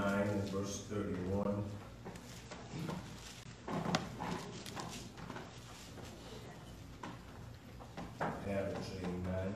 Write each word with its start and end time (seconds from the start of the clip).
9 0.00 0.28
and 0.28 0.48
verse 0.48 0.84
31. 0.88 1.62
Have 8.18 8.48
it, 8.48 8.78
say 8.82 9.04
amen. 9.04 9.54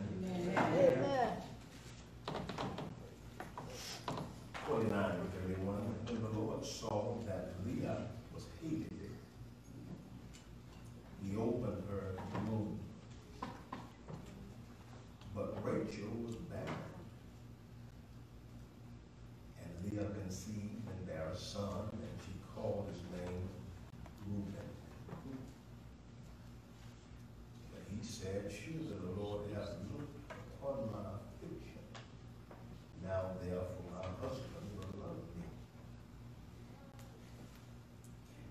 Amen. 0.59 1.29
29 4.67 5.11
and 5.11 5.33
31. 5.33 5.77
When 6.09 6.23
the 6.23 6.39
Lord 6.39 6.65
saw 6.65 7.17
that 7.27 7.55
Leah 7.67 8.03
was 8.35 8.45
hated, 8.63 9.13
he 11.23 11.37
opened 11.37 11.83
her 11.89 12.17
womb. 12.51 12.79
But 15.35 15.65
Rachel 15.65 16.11
was 16.27 16.35
barren. 16.37 16.69
And 19.61 19.93
Leah 19.93 20.07
conceived 20.23 20.89
and 20.89 21.07
bare 21.07 21.29
a 21.33 21.37
son, 21.37 21.89
and 21.93 22.17
she 22.25 22.33
called 22.55 22.89
his 22.93 23.03
name 23.19 23.49
Reuben. 24.27 24.55
But 27.73 27.83
he 27.91 28.05
said, 28.05 28.51
Surely 28.51 28.87
the 28.89 29.21
Lord 29.21 29.43
hath 29.55 29.71
looked 29.93 30.33
upon 30.59 30.91
my 30.93 31.11
affliction. 31.19 31.83
Now 33.03 33.33
therefore 33.43 33.91
my 33.91 34.27
husband 34.27 34.67
will 34.77 35.01
love 35.01 35.23
me. 35.37 35.47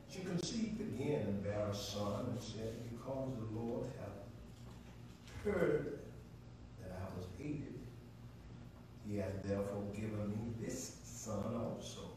She 0.09 0.20
conceived 0.21 0.81
a 1.73 1.76
son, 1.76 2.26
and 2.30 2.40
said, 2.40 2.72
Because 2.91 3.32
the 3.40 3.59
Lord 3.59 3.86
hath 4.00 5.44
heard 5.44 5.99
that 6.80 6.91
I 7.02 7.18
was 7.18 7.26
hated, 7.40 7.80
he 9.08 9.18
hath 9.18 9.41
therefore 9.44 9.84
given 9.94 10.30
me 10.30 10.54
this 10.63 10.98
son 11.04 11.44
also. 11.55 12.12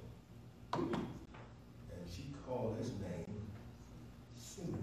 And 0.75 2.05
she 2.15 2.35
called 2.47 2.77
his 2.79 2.91
name 2.91 3.41
Simeon. 4.37 4.79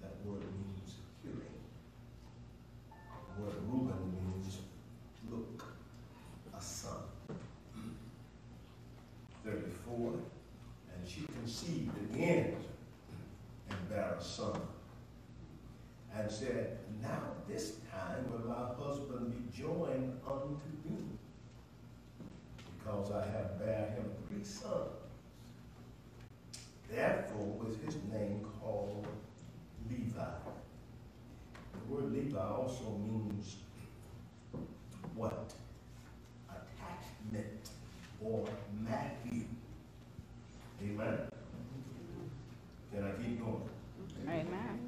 That 0.00 0.14
word 0.24 0.40
means 0.40 0.94
hearing. 1.22 1.60
The 3.36 3.42
word 3.42 3.54
Reuben 3.68 4.14
means 4.32 4.58
look, 5.30 5.62
a 6.56 6.60
son. 6.62 7.02
34. 9.44 10.14
And 10.94 11.08
she 11.08 11.20
conceived 11.38 11.96
again 12.10 12.56
and 13.70 13.90
bare 13.90 14.16
a 14.18 14.22
son. 14.22 14.60
And 16.14 16.30
said, 16.30 16.78
Now 17.02 17.20
this 17.46 17.76
time 17.92 18.30
will 18.30 18.48
my 18.48 18.74
husband 18.82 19.32
be 19.32 19.56
joined 19.62 20.18
unto 20.26 20.54
me, 20.84 20.96
because 22.78 23.12
I 23.12 23.24
have 23.26 23.58
bare 23.58 23.94
him 23.94 24.10
three 24.26 24.44
sons. 24.44 24.90
Therefore 26.90 27.58
was 27.62 27.76
his 27.84 27.96
name 28.12 28.46
called 28.60 29.06
Levi. 29.90 30.22
The 31.86 31.94
word 31.94 32.12
Levi 32.12 32.38
also 32.38 32.98
means 32.98 33.56
what? 35.14 35.52
Attachment 36.48 37.70
or 38.22 38.46
Matthew. 38.80 39.44
Amen. 40.82 41.18
Can 42.92 43.04
I 43.04 43.22
keep 43.22 43.40
going? 43.40 43.68
Amen. 44.28 44.86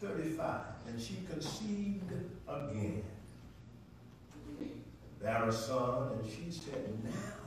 35. 0.00 0.60
And 0.86 1.00
she 1.00 1.18
conceived 1.28 2.12
again, 2.46 3.02
bare 5.22 5.48
a 5.48 5.52
son, 5.52 6.12
and 6.12 6.30
she 6.30 6.50
said, 6.50 6.92
Now 7.02 7.44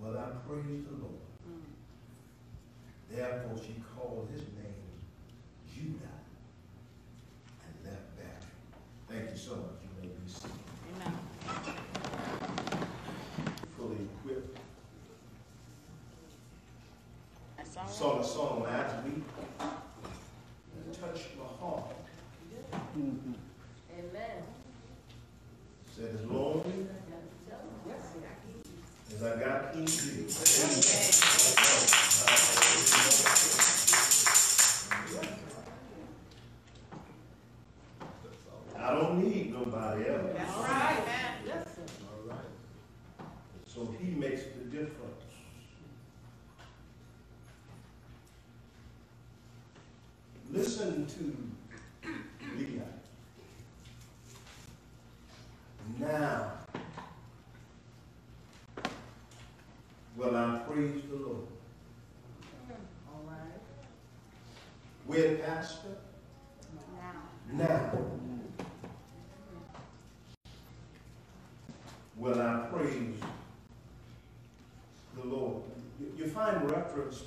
will 0.00 0.18
I 0.18 0.24
praise 0.46 0.82
the 0.84 0.96
Lord. 0.96 1.22
Mm. 1.48 1.62
Therefore 3.10 3.56
she 3.64 3.76
called 3.94 4.28
his 4.32 4.42
name 4.42 4.82
Judah 5.72 6.18
and 7.64 7.74
left 7.84 8.16
Barry. 8.16 8.48
Thank 9.08 9.30
you 9.30 9.36
so 9.36 9.50
much. 9.52 9.78
You 9.82 9.90
may 10.00 10.08
be 10.08 10.26
seated. 10.26 10.50
Amen. 10.96 11.14
Fully 13.76 14.08
equipped. 14.18 14.58
That's 18.02 18.10
all 18.10 18.16
right. 18.16 18.24
Saw 18.24 18.42
the 18.42 18.48
song 18.48 18.62
last 18.64 19.04
week. 19.04 19.22
It 19.60 21.00
touched 21.00 21.28
my 21.38 21.44
heart. 21.60 21.84
Mm-hmm. 22.98 23.32
Amen. 23.98 24.42
Said 25.96 26.18
as 26.20 26.26
long 26.26 26.64
as 29.14 29.22
I 29.22 29.24
got 29.38 29.72
King 29.72 29.86
I 38.78 38.94
don't 38.94 39.22
need 39.22 39.52
nobody 39.52 40.08
else. 40.08 40.30
That's 40.34 40.56
right, 40.58 41.06
man. 41.06 41.34
Yes, 41.46 41.66
sir. 41.76 41.82
All 42.10 42.28
right. 42.28 42.50
So 43.66 43.94
he 44.00 44.10
makes 44.10 44.42
the 44.42 44.64
difference. 44.64 45.22
Listen 50.52 51.06
to 51.06 52.08
Leah. 52.58 52.82
Now 55.98 56.52
will 60.14 60.36
I 60.36 60.60
praise 60.68 61.02
the 61.10 61.16
Lord. 61.16 61.46
All 63.08 63.24
right. 63.26 63.60
Now. 65.42 65.58
Now 67.52 67.92
will 72.22 72.40
I 72.40 72.66
praise 72.72 73.16
the 75.16 75.26
Lord. 75.26 75.62
You, 76.16 76.26
find 76.26 76.70
reference 76.70 77.24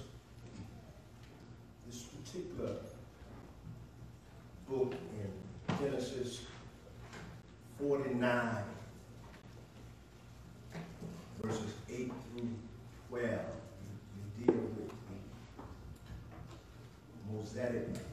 this 1.86 2.04
particular 2.04 2.76
book 4.70 4.94
in 4.94 5.78
Genesis 5.78 6.44
49, 7.78 8.58
verses 11.44 11.74
8 11.90 11.98
through 11.98 12.50
12. 13.10 13.32
You, 13.32 13.38
you 14.40 14.46
deal 14.46 14.56
with 14.56 14.92
the 17.28 17.34
Mosaic 17.34 18.05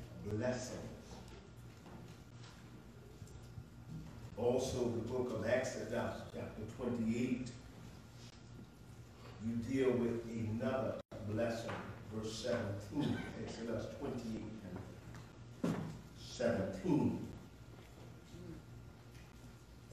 Also, 4.43 4.89
the 4.89 5.13
book 5.13 5.31
of 5.39 5.49
Exodus, 5.49 6.23
chapter 6.35 6.63
28, 6.77 7.49
you 9.47 9.55
deal 9.71 9.91
with 9.91 10.21
another 10.31 10.95
blessing, 11.29 11.71
verse 12.13 12.49
17, 12.91 13.17
Exodus 13.45 13.87
28 14.01 14.43
and 15.65 15.75
17. 16.19 17.27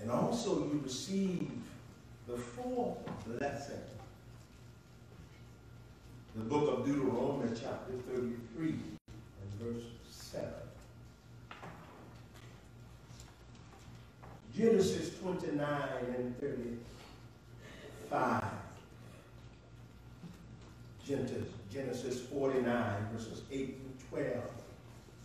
And 0.02 0.12
also, 0.12 0.64
you 0.66 0.82
receive 0.84 1.52
the 2.28 2.38
fourth 2.38 2.98
blessing, 3.28 3.76
the 6.36 6.44
book 6.44 6.80
of 6.80 6.86
Deuteronomy, 6.86 7.50
chapter 7.50 7.94
33, 8.08 8.68
and 8.70 8.80
verse 9.62 9.84
7. 10.32 10.48
Genesis 14.56 15.18
29 15.20 15.60
and 16.18 16.40
35. 16.40 18.44
Genesis, 21.08 21.48
Genesis 21.72 22.22
49, 22.22 23.08
verses 23.12 23.42
8 23.52 23.78
through 24.12 24.22
12. 24.22 24.44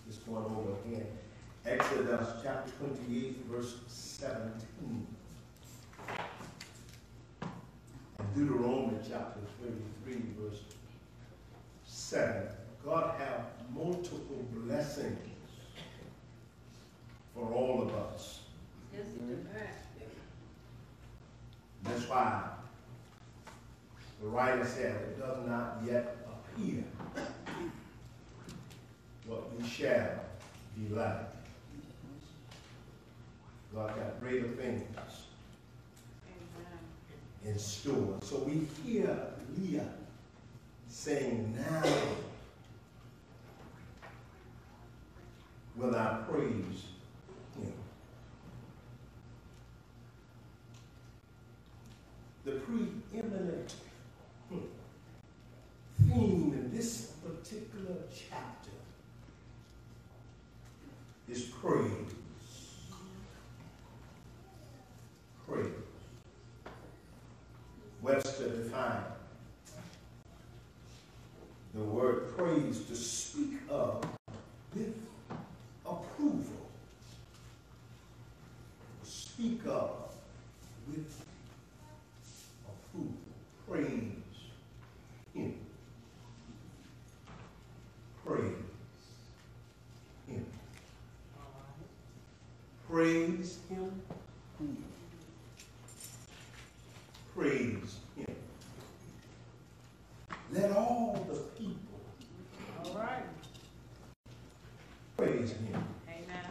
Just 0.07 0.27
going 0.27 0.45
over 0.45 0.73
again. 0.87 1.07
Exodus 1.67 2.29
chapter 2.43 2.71
28, 2.79 3.45
verse 3.51 3.75
17. 3.89 5.07
And 8.19 8.35
Deuteronomy 8.35 8.99
chapter 9.07 9.41
23, 9.61 10.23
verse 10.39 10.61
7. 11.85 12.64
God 12.85 13.15
have 13.19 13.47
multiple 13.75 14.45
blessings 14.53 15.19
for 17.35 17.51
all 17.53 17.83
of 17.83 17.95
us. 17.95 18.41
Yes. 18.93 19.07
That's 21.83 22.09
why 22.09 22.43
the 24.21 24.29
writer 24.29 24.65
said 24.65 24.95
it 24.97 25.19
does 25.19 25.47
not 25.47 25.83
yet 25.87 26.17
appear 26.27 26.85
what 29.27 29.55
we 29.57 29.67
shall 29.67 30.21
be 30.77 30.95
like. 30.95 31.27
God 33.75 33.89
got 33.97 34.21
greater 34.21 34.49
things 34.49 34.83
in 37.45 37.59
store. 37.59 38.19
So 38.23 38.39
we 38.39 38.67
hear 38.85 39.17
Leah 39.59 39.89
saying, 40.89 41.55
Now 41.57 41.83
will 45.85 45.97
I 45.97 46.19
praise 46.29 46.85
him. 47.59 47.73
The 52.45 52.53
preeminent 52.53 53.75
theme 56.09 56.53
in 56.53 56.71
this 56.75 57.13
particular 57.25 57.97
chapter 58.13 58.71
is 61.29 61.43
praise. 61.43 61.91
Praise. 65.47 65.67
Webster 68.01 68.49
defined 68.49 69.05
the 71.75 71.81
word 71.81 72.37
praise 72.37 72.85
to 72.87 72.95
speak 72.95 73.61
of 73.69 74.05
with 74.75 74.95
approval. 75.87 76.71
Speak 79.03 79.61
of 79.67 79.91
with 80.87 81.25
approval. 82.67 83.15
Praise 83.69 84.13
him. 85.35 85.55
Praise 88.25 88.53
him. 90.29 90.47
Praise 92.95 93.59
him. 93.69 94.03
Praise 97.35 97.97
him. 98.17 98.37
Let 100.53 100.71
all 100.77 101.27
the 101.29 101.41
people 101.59 101.99
All 102.85 102.95
right. 102.95 103.25
praise 105.17 105.51
him. 105.51 105.85
Amen. 106.09 106.45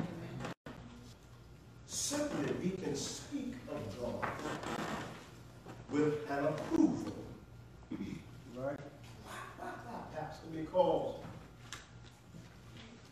Certainly 1.87 2.53
we 2.61 2.71
can 2.71 2.93
speak 2.93 3.53
of 3.71 4.01
God 4.01 4.29
with 5.91 6.29
an 6.29 6.43
approval. 6.43 7.13
Right. 8.53 8.77
Why, 9.23 9.33
why, 9.59 9.69
why, 9.85 9.99
Pastor? 10.13 10.47
Because 10.53 11.15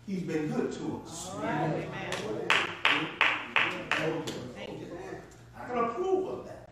he's 0.05 0.23
been 0.23 0.49
good 0.49 0.69
to 0.73 1.01
us. 1.05 1.31
All 1.33 1.43
right. 1.43 1.87
I 4.01 5.65
can 5.67 5.77
approve 5.77 6.27
of 6.27 6.45
that. 6.47 6.69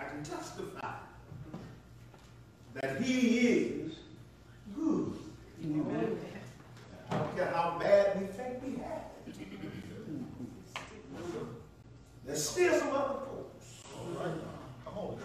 I 0.00 0.04
can 0.04 0.22
testify 0.22 0.94
that 2.74 3.02
he 3.02 3.38
is 3.38 3.92
good. 4.74 5.12
I 7.10 7.18
don't 7.18 7.36
care 7.36 7.52
how 7.54 7.78
bad 7.78 8.20
we 8.20 8.26
think 8.28 8.62
we 8.64 8.82
have 8.82 9.02
it. 9.26 9.46
There's 12.36 12.50
still 12.50 12.78
some 12.78 12.90
other 12.90 13.14
folks. 13.24 13.82
All 13.96 14.22
right. 14.22 14.34
Come 14.84 14.98
on. 14.98 15.16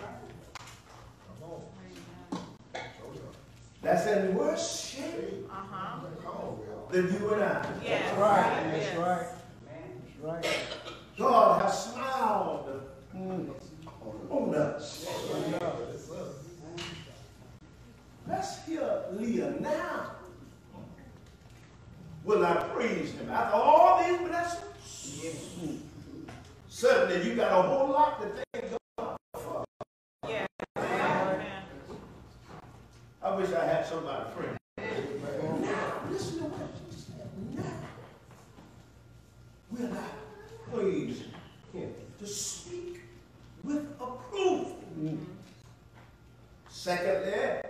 Come 1.42 1.52
on. 1.52 2.42
That's 3.82 4.08
in 4.08 4.34
worse 4.34 4.80
shape 4.82 5.50
Uh-huh. 5.52 6.08
than 6.90 7.14
you 7.14 7.34
and 7.34 7.44
I. 7.44 7.66
Yes. 7.84 8.02
That's 8.06 8.18
right, 8.18 8.64
Yes. 8.64 8.86
that's 8.86 8.98
right, 8.98 9.28
that's 10.24 10.46
right. 10.46 10.68
God 11.18 11.62
has 11.64 11.84
smiled 11.92 12.82
Mm. 13.14 13.50
on 14.30 14.56
us. 14.56 15.06
Let's 18.26 18.66
hear 18.66 19.04
Leah 19.12 19.52
now. 19.60 20.12
Will 22.24 22.46
I 22.46 22.54
praise 22.74 23.12
him? 23.12 23.30
After 23.30 23.58
all 23.58 24.02
these 24.02 24.18
blessings, 24.30 25.82
certainly 26.82 27.30
you 27.30 27.36
got 27.36 27.52
a 27.52 27.62
whole 27.62 27.90
lot 27.90 28.20
to 28.20 28.28
thank 28.52 28.74
God 28.98 29.16
for. 29.36 29.64
Yes. 30.28 30.48
Amen. 30.76 31.46
I 33.22 33.36
wish 33.36 33.52
I 33.54 33.66
had 33.66 33.86
somebody 33.86 34.32
pray. 34.36 34.58
Now, 34.80 36.02
listen 36.10 36.40
to 36.40 36.46
what 36.46 36.70
she 36.90 37.00
said. 37.00 37.30
Now 37.56 37.64
will 39.70 39.94
I 39.94 40.72
praise 40.72 41.22
him. 41.72 41.94
To 42.18 42.28
speak 42.28 43.02
with 43.64 43.86
approval. 44.00 44.78
Secondly, 46.68 47.62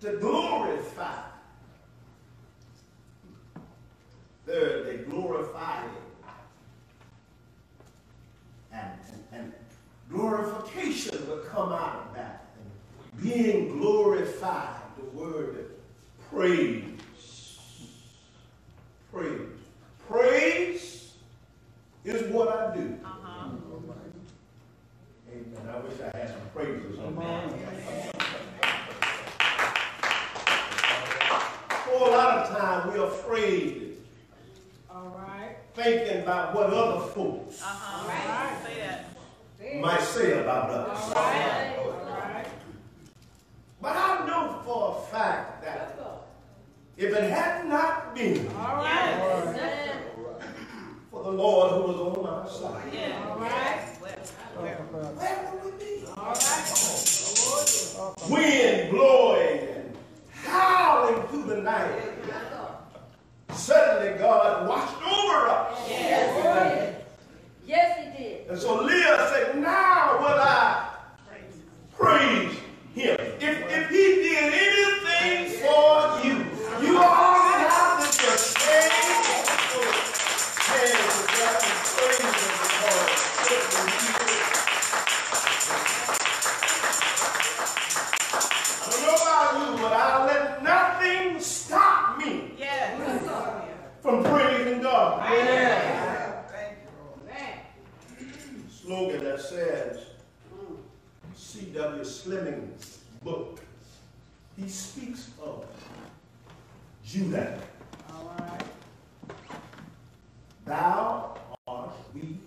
to 0.00 0.16
glorify. 0.16 1.24
Thirdly, 4.46 5.04
glorify 5.10 5.82
him. 5.82 5.90
And, 8.72 8.92
and, 9.32 9.40
and 9.40 9.52
glorification 10.28 11.26
will 11.28 11.38
come 11.38 11.72
out 11.72 12.06
of 12.08 12.14
that. 12.14 12.44
Being 13.22 13.78
glorified, 13.78 14.80
the 14.96 15.04
word 15.18 15.70
praise. 16.30 16.84
Praise. 19.12 19.48
Praise 20.08 21.12
is 22.04 22.32
what 22.32 22.48
I 22.48 22.76
do. 22.76 22.98
Uh-huh. 23.04 23.48
Amen. 25.30 25.74
I 25.74 25.78
wish 25.80 25.94
I 26.00 26.16
had 26.16 26.28
some 26.28 26.40
praises 26.54 26.98
on 26.98 27.14
For 31.84 31.94
a 31.94 32.10
lot 32.10 32.38
of 32.38 32.56
time 32.58 32.88
we're 32.92 33.04
afraid, 33.04 33.96
All 34.90 35.16
right. 35.18 35.56
thinking 35.74 36.22
about 36.22 36.54
what 36.54 36.66
other 36.66 37.06
folks 37.08 37.60
Uh-huh. 37.62 38.02
All 38.02 38.08
right. 38.08 38.58
Say 38.64 38.80
that. 38.80 39.07
Might 39.76 40.00
say 40.00 40.40
about 40.40 40.70
us. 40.70 41.12
But 43.80 43.96
I 43.96 44.26
know 44.26 44.60
for 44.64 44.98
a 44.98 45.00
fact 45.12 45.62
that 45.62 45.94
if 46.96 47.14
it 47.14 47.30
had 47.30 47.66
not 47.68 48.14
been 48.14 48.48
for 51.10 51.22
the 51.22 51.30
Lord 51.30 51.70
who 51.72 51.82
was 51.92 52.00
on 52.00 52.22
my 52.22 52.48
side, 52.48 52.92
where 54.56 55.38
would 55.52 55.64
we 55.64 55.70
be? 55.78 55.88
Wind 58.28 58.90
blowing 58.90 59.58
and 59.68 59.96
howling 60.32 61.22
through 61.28 61.44
the 61.44 61.60
night. 61.62 62.02
Suddenly 63.54 64.18
God 64.18 64.68
watched 64.68 65.00
over 65.02 65.48
us. 65.48 65.88
Yes. 65.88 66.94
Yes, 67.66 67.98
he 67.98 68.04
did. 68.22 68.37
And 68.48 68.58
so 68.58 68.82
Leah 68.82 69.28
said, 69.30 69.58
now 69.58 70.18
will 70.20 70.40
I 70.40 70.90
praise 71.92 72.37
slogan 98.88 99.22
that 99.22 99.38
says 99.38 100.00
C.W. 101.34 102.02
Slemming's 102.02 103.00
book. 103.22 103.60
He 104.56 104.66
speaks 104.66 105.28
of 105.42 105.66
Judah. 107.04 107.60
Thou 110.64 111.36
art 111.66 111.90
we, 112.14 112.38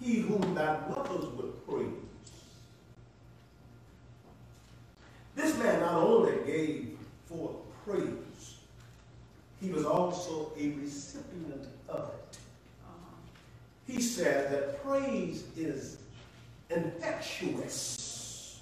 he 0.00 0.22
whom 0.22 0.52
thy 0.52 0.80
brothers 0.80 1.26
would 1.26 1.64
praise. 1.64 1.86
This 5.36 5.56
man 5.58 5.78
not 5.78 5.94
only 5.94 6.44
gave 6.44 6.98
forth 7.26 7.54
praise, 7.86 8.56
he 9.60 9.70
was 9.70 9.84
also 9.84 10.50
a 10.58 10.70
recipient 10.70 11.68
of 11.88 12.10
it 12.14 12.21
he 13.92 14.00
said 14.00 14.50
that 14.50 14.82
praise 14.82 15.44
is 15.54 15.98
infectious. 16.70 18.60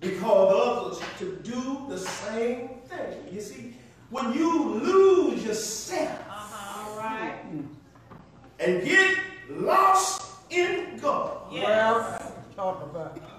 We 0.00 0.12
call 0.12 0.48
others 0.48 1.00
to 1.18 1.36
do 1.42 1.84
the 1.88 1.98
same 1.98 2.70
thing. 2.88 3.28
You 3.30 3.40
see, 3.40 3.74
when 4.08 4.32
you 4.32 4.80
lose 4.80 5.44
yourself 5.44 6.10
uh 6.28 6.32
-huh, 6.32 6.98
right. 6.98 7.44
and 8.58 8.82
get 8.84 9.18
lost 9.50 10.22
in 10.48 10.98
God, 11.00 11.52
yes. 11.52 11.64
well, 11.64 12.32
talk 12.56 12.82
about 12.82 13.31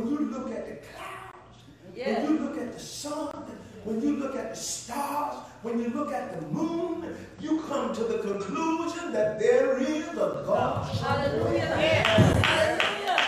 when 0.00 0.10
you 0.10 0.30
look 0.30 0.50
at 0.50 0.66
the 0.66 0.86
clouds, 0.86 1.58
yes. 1.94 2.26
when 2.26 2.32
you 2.32 2.42
look 2.42 2.58
at 2.58 2.72
the 2.72 2.78
sun, 2.80 3.44
when 3.84 4.00
you 4.00 4.16
look 4.16 4.36
at 4.36 4.54
the 4.54 4.60
stars, 4.60 5.36
when 5.62 5.78
you 5.78 5.88
look 5.90 6.12
at 6.12 6.40
the 6.40 6.46
moon, 6.48 7.14
you 7.38 7.60
come 7.62 7.94
to 7.94 8.04
the 8.04 8.18
conclusion 8.18 9.12
that 9.12 9.38
there 9.38 9.78
is 9.78 10.08
a 10.08 10.42
God. 10.46 10.96
Hallelujah. 10.96 11.76
Yes. 11.78 12.46
Hallelujah. 12.46 13.18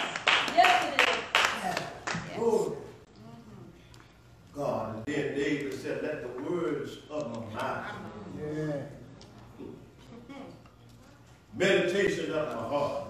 Yes, 0.54 0.94
it 0.94 1.00
is. 1.00 1.16
Yes. 1.62 2.38
Glory. 2.38 2.76
God. 4.54 4.96
And 4.96 5.06
then 5.06 5.34
David 5.34 5.74
said, 5.74 6.02
Let 6.02 6.22
the 6.22 6.42
words 6.42 6.98
of 7.10 7.32
my 7.32 7.54
mouth, 7.54 7.86
yeah. 8.38 8.82
meditation 11.54 12.32
of 12.32 12.48
my 12.48 12.62
heart, 12.62 13.01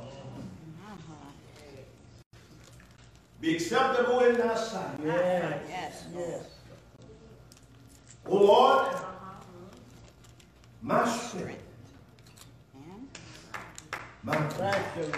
be 3.42 3.56
acceptable 3.56 4.20
in 4.20 4.36
thy 4.36 4.54
sight. 4.54 4.98
Ah, 5.00 5.04
yes. 5.04 5.58
Yes. 5.68 6.04
yes. 6.16 6.44
O 8.24 8.38
oh 8.38 8.44
Lord, 8.44 8.96
my 10.80 11.08
spirit, 11.08 11.60
my 14.22 14.36
Thank 14.36 15.16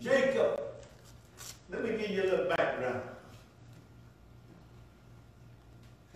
Jacob, 0.00 0.60
let 1.68 1.84
me 1.84 1.98
give 1.98 2.10
you 2.10 2.22
a 2.22 2.24
little 2.24 2.48
background, 2.48 3.02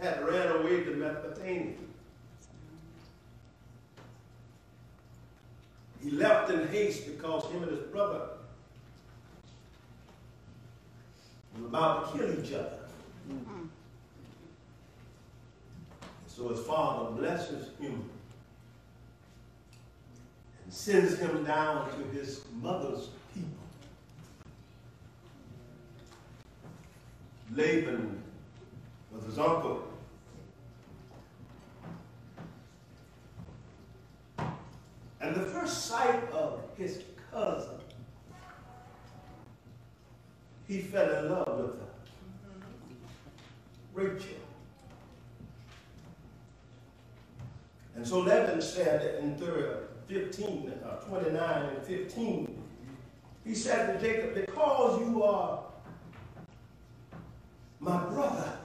had 0.00 0.26
ran 0.26 0.56
away 0.56 0.84
to 0.84 0.90
Mesopotamia. 0.92 1.74
He 6.04 6.10
left 6.10 6.50
in 6.50 6.68
haste 6.68 7.06
because 7.06 7.50
him 7.50 7.62
and 7.62 7.72
his 7.72 7.80
brother 7.80 8.28
were 11.58 11.66
about 11.66 12.12
to 12.12 12.18
kill 12.18 12.44
each 12.44 12.52
other. 12.52 12.78
So 16.26 16.48
his 16.48 16.60
father 16.66 17.12
blesses 17.12 17.70
him 17.80 18.10
and 20.62 20.72
sends 20.72 21.16
him 21.16 21.42
down 21.44 21.88
to 21.96 22.18
his 22.18 22.42
mother's 22.60 23.08
people. 23.32 23.48
Laban 27.54 28.22
was 29.10 29.24
his 29.24 29.38
uncle. 29.38 29.93
First 35.64 35.86
sight 35.86 36.30
of 36.30 36.60
his 36.76 37.04
cousin, 37.30 37.78
he 40.68 40.82
fell 40.82 41.24
in 41.24 41.30
love 41.30 41.56
with 41.56 41.80
her. 41.80 41.86
Rachel. 43.94 44.36
And 47.96 48.06
so 48.06 48.20
Laban 48.20 48.60
said 48.60 49.24
in 49.24 49.38
third, 49.38 49.88
15, 50.06 50.70
uh, 50.84 50.96
29 50.96 51.62
and 51.62 51.82
15, 51.82 52.62
he 53.46 53.54
said 53.54 53.98
to 53.98 54.06
Jacob, 54.06 54.34
because 54.34 55.00
you 55.00 55.22
are 55.22 55.64
my 57.80 58.04
brother, 58.04 58.58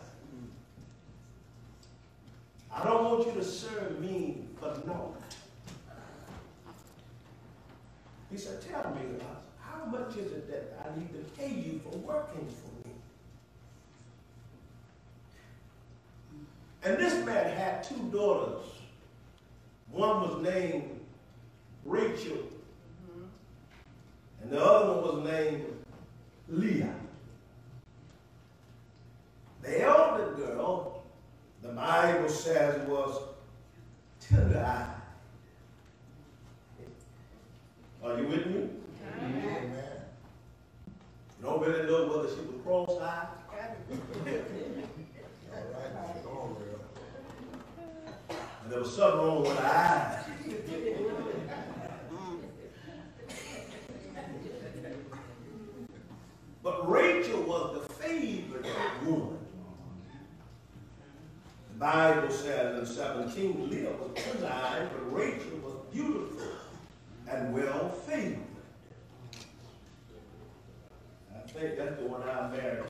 I 2.76 2.84
don't 2.84 3.06
want 3.06 3.26
you 3.26 3.34
to 3.36 3.44
serve 3.46 4.02
me 4.02 4.42
for 4.60 4.78
naught. 4.86 5.29
He 8.32 8.38
said, 8.38 8.62
tell 8.62 8.92
me, 8.92 9.02
how 9.60 9.86
much 9.86 10.16
is 10.18 10.32
it 10.32 10.50
that 10.52 10.86
I 10.86 11.00
need 11.00 11.12
to 11.14 11.20
pay 11.38 11.52
you 11.52 11.80
for 11.84 11.98
working 11.98 12.48
for 12.48 12.88
me? 12.88 12.94
And 16.84 16.98
this 16.98 17.26
man 17.26 17.58
had 17.58 17.84
two 17.84 18.10
daughters. 18.12 18.66
One 19.92 20.22
was 20.22 20.44
named 20.44 21.00
Rachel, 21.84 22.38
and 24.42 24.52
the 24.52 24.64
other 24.64 24.94
one 24.94 25.24
was 25.24 25.32
named 25.32 25.66
Leah. 26.48 26.94
The 29.64 29.82
elder 29.82 30.34
girl, 30.36 31.04
the 31.62 31.70
Bible 31.70 32.30
says, 32.30 32.88
was 32.88 33.20
tender-eyed. 34.22 34.99
Are 38.04 38.18
you 38.18 38.28
with 38.28 38.46
me? 38.48 38.70
Amen. 39.22 39.76
You 41.38 41.46
don't 41.46 41.62
really 41.62 41.86
know 41.90 42.08
whether 42.08 42.30
she 42.30 42.42
was 42.42 42.56
cross-eyed. 42.64 43.28
All 45.52 45.58
right, 45.74 46.24
come 46.24 46.38
on, 46.38 46.56
real. 46.56 46.80
And 48.64 48.72
there 48.72 48.80
was 48.80 48.96
something 48.96 49.20
wrong 49.20 49.42
with 49.42 49.58
her 49.58 49.66
eyes. 49.66 50.26
But 56.64 56.90
Rachel 56.90 57.42
was 57.42 57.82
the 57.82 57.94
favorite 57.94 58.66
woman. 59.06 59.38
The 61.74 61.80
Bible 61.80 62.30
says 62.30 62.90
in 62.90 62.96
17, 62.96 63.70
Leah 63.70 63.92
was 63.92 64.12
tender-eyed, 64.24 64.90
but 64.92 65.14
Rachel 65.14 65.49
and 67.40 67.54
well 67.54 67.90
favored. 67.90 68.38
I 71.34 71.48
think 71.48 71.78
that's 71.78 71.98
the 72.00 72.06
one 72.08 72.22
I 72.24 72.50
married 72.50 72.80
on. 72.80 72.90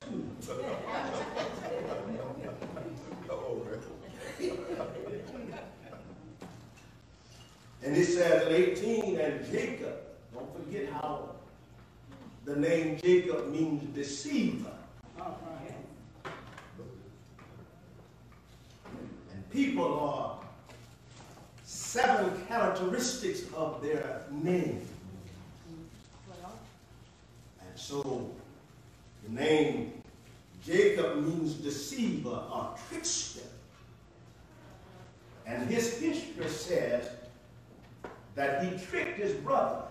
And 7.82 7.96
it 7.96 8.06
says 8.06 8.46
18, 8.48 9.18
and 9.18 9.50
Jacob, 9.50 9.96
don't 10.34 10.52
forget 10.54 10.92
how 10.92 11.30
the 12.44 12.56
name 12.56 12.98
Jacob 13.02 13.50
means 13.50 13.82
deceiver. 13.94 14.72
And 19.32 19.50
people 19.50 19.98
are 19.98 20.38
seven 21.90 22.46
characteristics 22.46 23.42
of 23.56 23.82
their 23.82 24.22
name. 24.30 24.80
And 27.60 27.74
so 27.74 28.30
the 29.24 29.32
name 29.32 29.92
Jacob 30.64 31.24
means 31.24 31.54
deceiver 31.54 32.28
or 32.28 32.76
trickster. 32.88 33.40
And 35.46 35.68
his 35.68 35.98
history 35.98 36.48
says 36.48 37.08
that 38.36 38.64
he 38.64 38.78
tricked 38.86 39.18
his 39.18 39.32
brother 39.32 39.82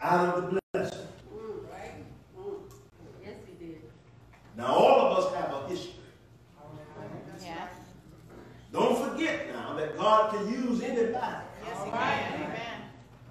out 0.00 0.38
of 0.38 0.54
the 0.54 0.60
blessing. 0.72 1.06
Right? 1.70 1.92
Yes, 3.22 3.34
he 3.46 3.66
did. 3.66 3.82
Now, 4.56 4.68
all 4.68 5.00
of 5.00 5.18
us 5.18 5.34
have 5.34 5.52
a 5.52 5.68
history. 5.68 5.92
Yeah. 7.42 7.68
Don't 8.72 9.10
forget 9.10 9.48
now 9.52 9.74
that 9.74 9.96
God 9.96 10.32
can 10.32 10.52
use 10.52 10.82
anybody. 10.82 11.36
Yes, 11.64 11.84
he 11.84 11.90
can. 11.90 12.34
Amen. 12.34 12.58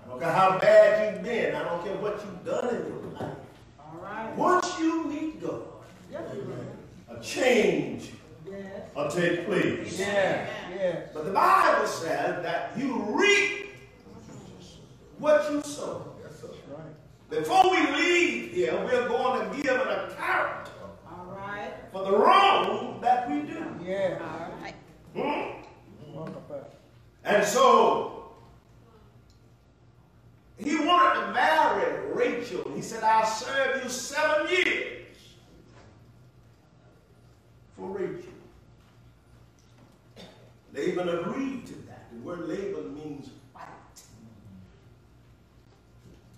I 0.04 0.10
don't 0.10 0.20
care 0.20 0.32
how 0.32 0.58
bad 0.58 1.14
you've 1.14 1.24
been. 1.24 1.56
I 1.56 1.64
don't 1.64 1.84
care 1.84 1.96
what 1.98 2.24
you've 2.24 2.46
done 2.46 2.76
in 2.76 2.82
your 2.88 3.12
life. 3.14 3.38
All 3.80 4.00
right. 4.02 4.36
Once 4.36 4.80
you 4.80 5.06
meet 5.06 5.42
God, 5.42 5.62
a 7.10 7.22
change 7.22 8.12
will 8.96 9.12
take 9.12 9.46
place. 9.46 10.00
Amen. 10.02 11.04
But 11.14 11.26
the 11.26 11.32
Bible 11.32 11.88
says 11.88 12.42
that 12.44 12.72
you 12.78 13.06
reap 13.10 13.76
what 15.26 15.52
you 15.52 15.60
sow. 15.64 16.14
Yes, 16.24 16.40
sir. 16.40 16.50
Before 17.32 17.72
we 17.72 17.80
leave 17.94 18.52
here, 18.52 18.80
we're 18.86 19.08
going 19.08 19.50
to 19.50 19.64
give 19.64 19.74
an 19.74 19.88
account 19.88 20.70
All 21.10 21.36
right. 21.36 21.74
for 21.92 22.04
the 22.04 22.16
wrong 22.16 23.00
that 23.02 23.28
we 23.28 23.42
do. 23.42 23.66
Yeah. 23.84 24.20
All 24.22 24.54
right. 24.62 24.76
Hmm? 25.16 26.16
Welcome 26.16 26.44
back. 26.48 26.70
And 27.24 27.44
so 27.44 28.36
he 30.58 30.78
wanted 30.86 31.22
to 31.22 31.34
marry 31.34 32.14
Rachel. 32.14 32.72
He 32.76 32.84
said, 32.84 33.04
I'll 33.04 33.26
serve 33.26 33.84
you 33.84 33.90
seven 33.90 34.48
years 34.52 35.08
for 37.76 37.88
Rachel. 37.88 38.32
Laban 40.72 41.10
agreed 41.10 41.66
to 41.66 41.74
that. 41.88 42.06
The 42.14 42.20
word 42.20 42.48
Laban 42.48 42.94
means 42.94 43.30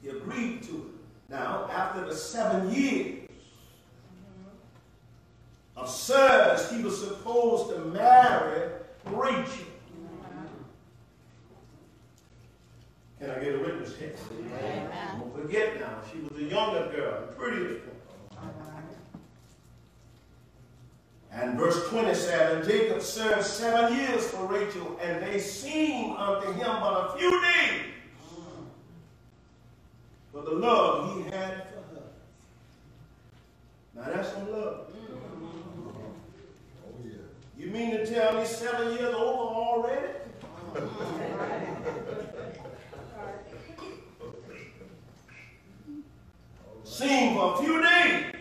He 0.07 0.17
agreed 0.17 0.63
to 0.63 0.75
it. 0.75 1.29
Now, 1.29 1.69
after 1.69 2.05
the 2.05 2.15
seven 2.15 2.73
years 2.73 3.29
of 5.75 5.89
service, 5.89 6.71
he 6.71 6.81
was 6.81 7.05
supposed 7.05 7.69
to 7.71 7.79
marry 7.85 8.69
Rachel. 9.07 9.65
Can 13.19 13.31
I 13.31 13.39
get 13.39 13.55
a 13.55 13.59
witness 13.59 13.97
here? 13.97 14.13
Amen. 14.31 15.19
Don't 15.19 15.35
forget 15.35 15.79
now, 15.79 15.99
she 16.11 16.19
was 16.19 16.39
a 16.39 16.45
younger 16.45 16.89
girl, 16.95 17.21
the 17.21 17.33
prettiest 17.33 17.85
one. 17.87 18.51
And 21.33 21.57
verse 21.57 21.89
20 21.89 22.13
said, 22.13 22.57
And 22.57 22.67
Jacob 22.67 23.01
served 23.01 23.45
seven 23.45 23.97
years 23.97 24.25
for 24.27 24.45
Rachel, 24.45 24.97
and 25.01 25.21
they 25.21 25.39
seemed 25.39 26.15
unto 26.15 26.51
him 26.53 26.67
but 26.79 27.15
a 27.15 27.17
few 27.17 27.41
days 27.41 27.87
for 30.37 30.43
the 30.51 30.51
love 30.51 31.15
he 31.15 31.23
had 31.31 31.63
for 31.69 31.95
her. 31.95 32.03
Now 33.95 34.03
that's 34.13 34.31
some 34.33 34.51
love. 34.51 34.87
Oh, 36.85 36.93
yeah. 37.03 37.13
You 37.57 37.71
mean 37.71 37.91
to 37.91 38.05
tell 38.05 38.35
me 38.35 38.45
seven 38.45 38.93
years 38.93 39.15
over 39.15 39.25
already? 39.25 40.13
Seen 46.83 47.35
for 47.35 47.53
a 47.53 47.57
few 47.57 47.81
days. 47.81 48.33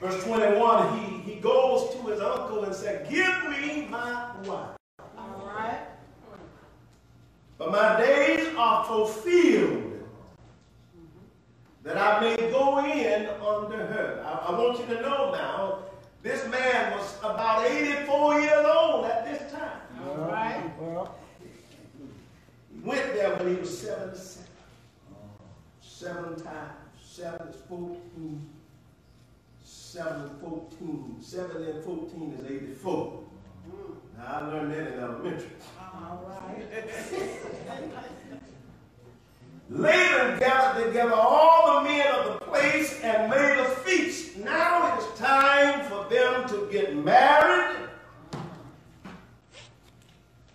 Verse 0.00 0.24
21, 0.24 0.98
he, 0.98 1.32
he 1.32 1.40
goes 1.40 1.94
to 1.94 2.02
his 2.08 2.20
uncle 2.20 2.64
and 2.64 2.74
said, 2.74 3.08
Give 3.10 3.50
me 3.50 3.86
my 3.90 4.32
wife. 4.44 4.76
All 5.18 5.46
right. 5.46 5.80
But 7.60 7.72
my 7.72 8.00
days 8.00 8.54
are 8.56 8.84
fulfilled 8.86 10.02
that 11.82 11.98
I 11.98 12.20
may 12.20 12.36
go 12.50 12.78
in 12.78 13.26
under 13.26 13.86
her. 13.86 14.24
I, 14.24 14.48
I 14.48 14.58
want 14.58 14.78
you 14.78 14.86
to 14.94 15.02
know 15.02 15.30
now, 15.32 15.80
this 16.22 16.46
man 18.06 18.08
was 18.08 18.34
about 18.34 18.36
84 18.36 18.40
years 18.40 18.66
old 18.66 19.04
at 19.06 19.24
this 19.24 19.52
time. 19.52 19.80
All 20.06 20.16
right. 20.28 20.70
Well, 20.78 21.18
he 22.72 22.80
went 22.88 23.14
there 23.14 23.36
when 23.36 23.54
he 23.54 23.60
was 23.60 23.78
77. 23.78 24.46
Seven 25.82 26.42
times. 26.42 26.72
Seven 27.02 27.48
is 27.48 27.56
14. 27.68 28.48
Seven 29.64 30.22
and 30.22 30.40
14. 30.40 31.16
Seven 31.20 31.64
and 31.64 31.84
14 31.84 32.38
is 32.38 32.44
84. 32.50 33.22
Now, 34.18 34.24
I 34.26 34.46
learned 34.46 34.72
that 34.72 34.86
in 34.92 34.98
elementary. 34.98 35.50
All 35.94 36.24
right. 36.28 36.64
Laban 39.70 40.38
gathered 40.40 40.86
together 40.86 41.14
all 41.14 41.82
the 41.82 41.88
men 41.88 42.06
of 42.14 42.40
the 42.40 42.44
place 42.46 43.00
and 43.02 43.30
made 43.30 43.58
a 43.58 43.64
feast. 43.66 44.36
Now 44.38 44.96
it 44.96 45.02
is 45.02 45.18
time 45.18 45.84
for 45.88 46.08
them 46.10 46.48
to 46.48 46.68
get 46.72 46.96
married. 46.96 47.69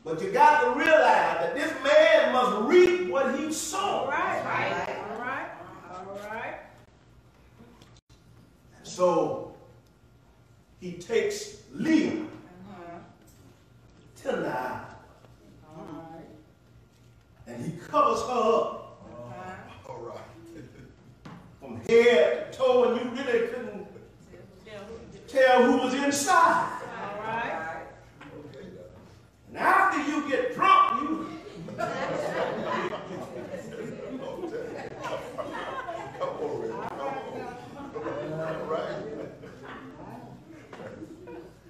But 0.06 0.22
you 0.22 0.30
got 0.32 0.62
to 0.65 0.70
realize 0.80 1.39
that 1.41 1.56
this 1.56 1.74
man 1.84 2.32
must 2.32 2.70
reap 2.70 3.10
what 3.10 3.38
he 3.39 3.52
sowed. 3.52 4.08
right. 4.08 4.46
Right. 4.46 5.04
All 5.10 5.18
right. 5.20 5.50
All 5.91 6.20
right. 6.32 6.60
And 8.78 8.88
so 8.88 9.56
he 10.80 10.94
takes 10.94 11.58
Leah, 11.74 12.22
Uh-huh. 12.22 13.00
eye, 14.30 14.86
All 15.76 15.88
right. 16.13 16.28
and 17.48 17.65
he 17.65 17.72
covers 17.78 18.22
her 18.22 18.30
up 18.30 19.02
Uh-huh. 19.12 19.91
All 19.91 20.00
right. 20.02 20.20
from 21.60 21.78
head 21.89 22.52
to 22.54 22.58
toe, 22.60 22.84
and 22.94 23.02
you 23.02 23.10
really 23.24 23.48
couldn't 23.48 23.88
tell 25.28 25.63
who 25.63 25.78
was 25.80 25.94
inside. 25.96 26.80
All 27.02 27.18
right. 27.24 27.88
Okay, 28.56 28.68
now. 29.52 29.85
And 29.85 29.85
after 29.96 30.12
you 30.12 30.30
get 30.30 30.56
drunk, 30.56 31.02
you 31.02 31.28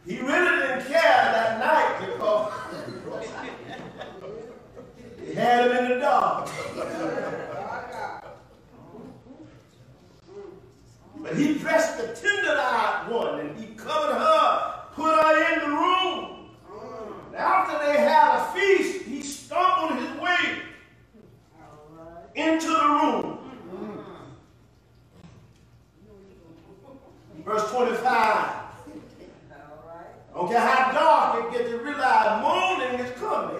he 0.05 0.21
really 0.21 0.61
didn't 0.61 0.85
care 0.85 1.01
that 1.01 1.59
night 1.59 1.99
because 1.99 2.53
he 5.19 5.33
had 5.33 5.71
him 5.71 5.77
in 5.77 5.89
the 5.89 5.99
dark. 5.99 6.49
But 11.17 11.35
he 11.37 11.57
dressed 11.57 11.97
the 11.97 12.07
tender-eyed 12.13 13.09
one 13.09 13.39
and 13.39 13.57
he 13.57 13.73
covered 13.73 14.13
her, 14.13 14.83
put 14.93 15.15
her 15.15 15.53
in 15.53 15.59
the 15.59 15.75
room. 15.75 16.35
And 17.27 17.35
after 17.35 17.79
they 17.85 17.97
had 17.97 18.39
a 18.39 18.53
feast, 18.53 19.05
he 19.05 19.21
stumbled 19.21 19.99
his 19.99 20.19
way 20.19 20.61
into 22.35 22.67
the 22.67 22.87
room. 22.87 23.39
Verse 27.45 27.71
25. 27.71 28.55
Don't 30.33 30.49
care 30.49 30.59
how 30.59 30.91
dark 30.91 31.45
it 31.45 31.57
gets, 31.57 31.69
you 31.71 31.77
realize 31.81 32.41
morning 32.41 32.99
is 32.99 33.11
coming. 33.19 33.57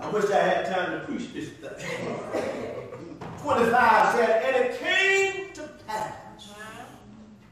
I 0.00 0.10
wish 0.12 0.30
I 0.30 0.38
had 0.38 0.66
time 0.66 1.00
to 1.00 1.06
preach 1.06 1.32
this 1.32 1.48
thing. 1.50 2.18
25 3.42 4.14
said, 4.14 4.44
and 4.44 4.64
it 4.66 4.78
came 4.80 5.52
to 5.54 5.62
pass. 5.86 6.14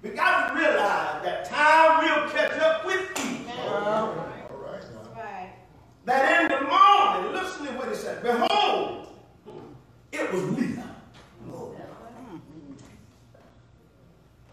We 0.03 0.11
got 0.11 0.49
to 0.49 0.55
realize 0.55 1.25
that 1.25 1.45
time 1.47 2.05
will 2.05 2.31
catch 2.31 2.53
up 2.61 2.87
with 2.87 3.11
you. 3.19 3.51
All 3.69 4.15
right 4.15 4.51
now. 4.57 5.21
Right. 5.21 5.51
That 6.05 6.43
in 6.43 6.49
the 6.49 6.61
morning, 6.65 7.33
listen 7.33 7.67
to 7.67 7.73
what 7.73 7.89
it 7.89 7.97
said. 7.97 8.23
Behold, 8.23 9.09
it 10.13 10.33
was 10.33 10.43
Leah. 10.59 10.97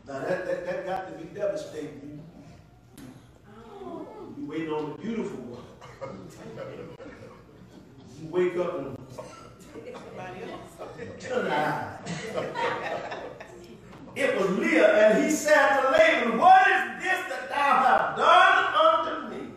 Now 0.08 0.20
that, 0.20 0.46
that, 0.46 0.66
that 0.66 0.86
got 0.86 1.08
to 1.12 1.24
be 1.24 1.34
devastating. 1.34 2.22
You, 3.82 4.08
you 4.38 4.46
waiting 4.48 4.70
on 4.72 4.92
the 4.92 4.98
beautiful 4.98 5.38
one. 5.38 5.64
You 8.22 8.30
wake 8.30 8.58
up 8.58 8.80
and 8.80 8.98
tonight. 11.20 12.00
Was 14.38 14.50
Leah, 14.58 15.08
and 15.10 15.24
he 15.26 15.32
said 15.32 15.82
to 15.82 15.92
Laban, 15.92 16.38
What 16.38 16.68
is 16.68 17.04
this 17.04 17.20
that 17.30 17.50
thou 17.50 18.16
hast 18.16 18.18
done 18.18 18.74
unto 19.30 19.36
me? 19.36 19.52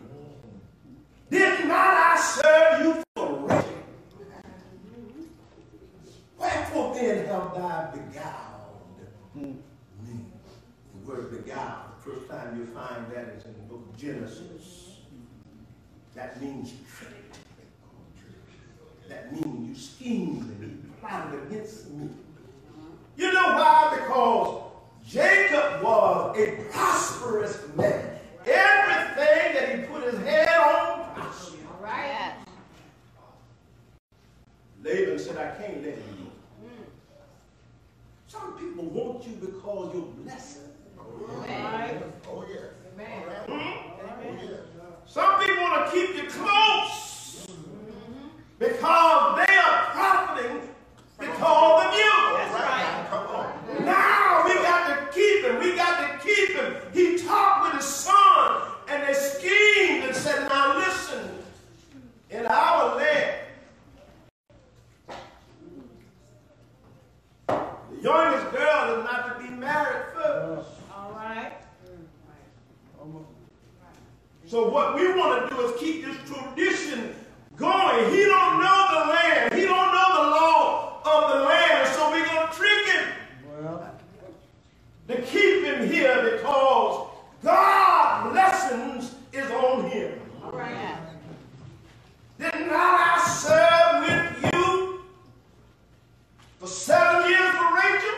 Did 1.29 1.67
not 1.67 1.77
I 1.77 2.17
serve 2.19 2.85
you 2.85 3.03
for 3.15 3.47
Rachel? 3.47 3.69
Wherefore 6.39 6.95
then 6.95 7.25
have 7.27 7.53
thou 7.53 7.91
beguiled 7.93 9.35
me? 9.35 9.55
The 10.93 11.11
word 11.11 11.31
beguiled, 11.31 11.83
the 12.05 12.11
first 12.11 12.29
time 12.29 12.57
you 12.59 12.65
find 12.67 13.05
that 13.13 13.35
is 13.37 13.45
in 13.45 13.53
the 13.53 13.59
book 13.73 13.85
of 13.89 13.97
Genesis. 13.97 14.89
That 16.15 16.41
means 16.41 16.73
tricked. 16.97 17.37
That 19.07 19.31
means 19.33 19.69
you 19.69 19.75
schemed 19.75 20.41
and 20.61 20.61
you 20.61 20.89
plotted 20.99 21.43
against 21.43 21.89
me. 21.91 22.09
You 23.17 23.33
know 23.33 23.53
why? 23.53 23.97
Because 23.99 24.63
Jacob 25.07 25.81
was 25.83 26.37
a 26.37 26.51
prosperous 26.71 27.57
man. 27.75 28.17
Everything 28.45 29.53
that 29.53 29.75
he 29.79 29.85
put 29.85 30.03
his 30.03 30.19
head 30.23 30.49
on 30.59 31.13
prospered. 31.15 31.59
All 31.71 31.83
right. 31.83 32.35
Laban 34.83 35.19
said, 35.19 35.37
I 35.37 35.55
can't 35.61 35.83
let 35.83 35.95
you 35.97 36.25
go. 36.25 36.67
Some 38.27 38.53
people 38.57 38.85
want 38.85 39.25
you 39.27 39.33
because 39.35 39.93
you're 39.93 40.03
blessed. 40.23 40.59
Oh, 40.99 41.03
All 41.03 41.45
yeah. 41.47 41.73
right. 41.81 42.03
Oh, 42.27 42.45
yeah. 42.49 42.57
Amen. 42.93 43.23
Oh, 43.47 43.53
yeah. 43.57 44.57
Some 45.05 45.39
people 45.39 45.63
want 45.63 45.85
to 45.87 45.91
keep 45.91 46.15
you 46.15 46.29
close 46.29 47.47
because 48.59 49.37
they 49.47 49.55
are 49.55 49.85
profiting 49.91 50.61
because 51.19 51.85
of 51.85 51.93
you. 51.93 52.11
That's 52.37 52.53
right. 52.53 53.07
Come 53.09 53.27
on. 53.27 53.85
Now 53.85 54.43
we 54.45 54.53
got 54.55 54.87
to 54.87 55.11
keep 55.11 55.45
him. 55.45 55.59
We 55.59 55.75
got 55.75 55.97
to 56.21 56.25
keep 56.25 56.49
him. 56.55 56.75
He 56.93 57.17
talked 57.17 57.63
with 57.73 57.81
his 57.81 57.85
son 57.91 58.61
and 58.87 59.01
they 59.07 59.13
schemed 59.13 60.03
and 60.05 60.15
said, 60.15 60.47
Now 60.47 60.77
listen, 60.77 61.29
in 62.29 62.45
our 62.45 62.95
land, 62.97 63.35
the 67.47 68.01
youngest 68.01 68.51
girl 68.55 68.99
is 68.99 69.03
not 69.05 69.39
to 69.39 69.43
be 69.43 69.49
married 69.55 70.13
first. 70.13 70.69
All 70.95 71.11
right. 71.15 71.53
So 74.47 74.67
what 74.69 74.95
we 74.95 75.07
want 75.13 75.47
to 75.49 75.55
do 75.55 75.61
is 75.61 75.79
keep 75.79 76.03
this 76.05 76.17
tradition 76.27 77.13
going. 77.55 78.09
He 78.11 78.23
don't 78.25 78.59
know 78.59 78.87
the 79.05 79.11
land. 79.11 79.53
He 79.53 79.61
don't 79.61 79.91
know 79.93 80.23
the 80.23 80.29
law 80.31 81.01
of 81.05 81.37
the 81.37 81.45
land. 81.45 81.87
So 81.89 82.09
we're 82.09 82.25
going 82.25 82.47
to 82.47 82.53
trick 82.53 82.87
him 82.87 83.07
to 85.07 85.21
keep 85.21 85.63
him 85.63 85.87
here 85.87 86.31
because 86.37 87.09
God's 87.43 88.31
blessings 88.31 89.15
is 89.33 89.51
on 89.51 89.89
him. 89.91 90.19
All 90.43 90.51
right. 90.51 90.97
Did 92.39 92.53
not 92.67 92.71
I 92.71 93.27
serve 93.27 94.41
with 94.41 94.53
you 94.53 95.03
for 96.59 96.67
seven 96.67 97.29
years 97.29 97.55
for 97.55 97.75
Rachel? 97.75 98.17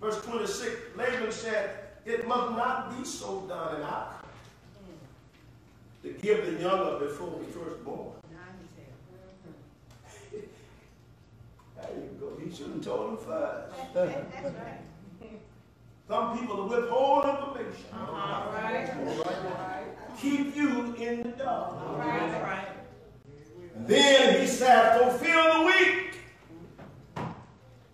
Verse 0.00 0.22
26, 0.24 0.96
Laban 0.96 1.32
said, 1.32 1.70
It 2.06 2.26
must 2.26 2.56
not 2.56 2.96
be 2.96 3.04
so 3.04 3.40
done 3.48 3.76
in 3.76 3.82
our 3.82 4.14
to 6.02 6.12
give 6.12 6.46
the 6.46 6.52
younger 6.62 6.98
before 7.06 7.38
the 7.38 7.52
firstborn. 7.52 8.12
There 11.76 11.90
you 11.96 12.10
go. 12.18 12.26
He 12.44 12.50
shouldn't 12.54 12.84
have 12.84 12.92
told 12.92 13.10
him 13.10 13.18
first. 13.24 13.94
Some 16.08 16.38
people 16.38 16.68
withhold 16.68 17.24
information. 17.24 17.84
All 17.94 18.52
right. 18.52 18.90
All 18.96 19.24
right. 19.24 19.84
Keep 20.20 20.56
you 20.56 20.94
in 20.96 21.22
the 21.22 21.28
dark. 21.30 21.74
All 21.74 21.96
right. 21.98 22.34
All 22.34 22.42
right. 22.42 22.67
Then 23.86 24.40
he 24.40 24.46
said, 24.46 24.98
Fulfill 24.98 25.60
the 25.60 25.66
week, 25.66 26.20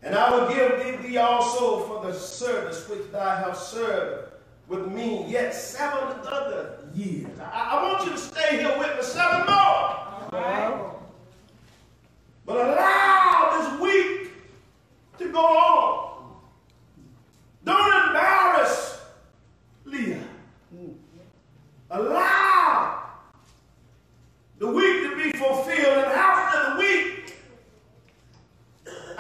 and 0.03 0.15
I 0.15 0.31
will 0.31 0.49
give 0.49 1.03
thee, 1.03 1.09
thee 1.09 1.17
also 1.19 1.81
for 1.81 2.07
the 2.07 2.13
service 2.13 2.89
which 2.89 3.11
thou 3.13 3.37
hast 3.37 3.71
served 3.71 4.33
with 4.69 4.89
me 4.89 5.27
yet 5.29 5.55
seven 5.55 6.17
other 6.27 6.79
years. 6.95 7.39
I, 7.39 7.77
I 7.79 7.83
want 7.83 8.07
you 8.07 8.13
to 8.13 8.19
stay 8.19 8.59
here 8.59 8.79
with 8.79 8.97
me 8.97 9.03
seven 9.03 9.41
more. 9.41 9.57
All 9.57 10.29
right. 10.33 10.91
But 12.47 12.57
allow 12.57 13.59
this 13.59 13.81
week 13.81 14.31
to 15.19 15.33
go 15.33 15.41
on. 15.41 16.33
Don't 17.65 18.09
embarrass 18.09 18.85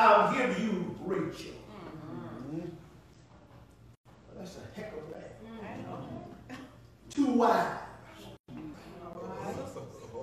I'll 0.04 0.32
give 0.34 0.58
you 0.58 0.94
Rachel. 1.04 1.52
That's 4.36 4.56
a 4.58 4.78
heck 4.78 4.92
of 4.92 4.98
a 5.08 5.62
name. 5.62 5.86
Two 7.08 7.26
wives 7.32 7.80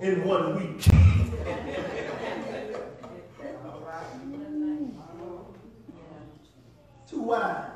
in 0.02 0.24
one 0.24 0.56
week. 0.56 0.84
Two 7.10 7.22
wives 7.22 7.72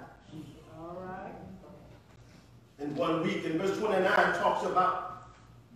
in 2.77 2.95
one 2.95 3.23
week. 3.23 3.45
And 3.45 3.59
verse 3.59 3.79
29 3.79 4.13
talks 4.13 4.65
about 4.65 5.27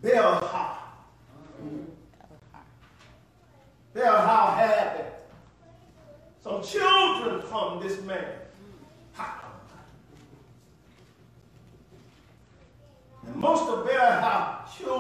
Bilhah. 0.04 0.76
Bilhah 3.96 4.58
had 4.58 5.10
some 6.50 6.64
children 6.64 7.42
from 7.44 7.82
this 7.82 8.02
man. 8.02 8.26
Ha. 9.14 9.46
And 13.28 13.36
most 13.36 13.70
of 13.70 13.86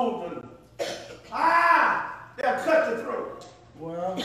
Bilhah 0.10 0.20
children, 0.20 0.50
ah, 1.32 2.32
they'll 2.38 2.56
cut 2.56 2.90
your 2.90 2.98
throat. 3.00 3.46
Well, 3.80 4.18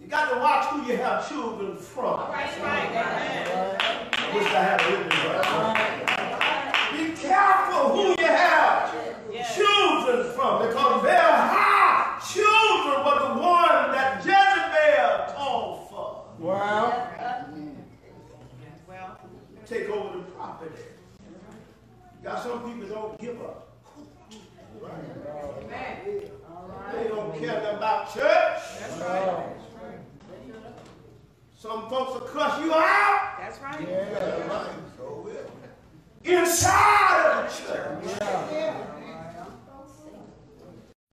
You 0.00 0.08
got 0.08 0.30
to 0.34 0.40
watch 0.40 0.66
who 0.66 0.92
you 0.92 0.98
have 0.98 1.28
children 1.28 1.76
from. 1.76 2.30
That's 2.30 2.58
right. 2.60 2.88
Amen. 2.90 3.78
I 4.12 4.36
wish 4.36 4.46
I 4.46 4.62
had 4.62 4.80
a 4.80 4.84
written 4.90 5.21
some 22.42 22.60
people 22.64 22.88
don't 22.88 23.20
give 23.20 23.40
up. 23.40 23.68
Right. 24.80 26.04
They 26.92 27.08
don't 27.08 27.38
care 27.38 27.76
about 27.76 28.12
church. 28.12 28.62
That's 28.80 28.98
right. 29.00 29.56
Some 31.56 31.88
folks 31.88 32.14
will 32.14 32.28
cuss 32.28 32.64
you 32.64 32.74
out. 32.74 33.36
That's 33.38 33.60
right. 33.60 33.88
Yeah. 33.88 34.66
Inside 36.24 37.44
of 37.44 37.66
the 37.66 37.72
church. 37.72 38.18
Yeah. 38.20 38.91